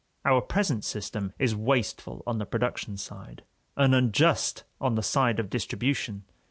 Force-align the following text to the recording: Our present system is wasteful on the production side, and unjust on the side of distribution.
Our 0.25 0.41
present 0.41 0.83
system 0.83 1.31
is 1.37 1.55
wasteful 1.55 2.23
on 2.25 2.39
the 2.39 2.47
production 2.47 2.97
side, 2.97 3.43
and 3.77 3.93
unjust 3.93 4.63
on 4.79 4.95
the 4.95 5.03
side 5.03 5.39
of 5.39 5.51
distribution. 5.51 6.23